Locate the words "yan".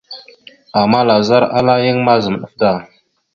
1.85-1.97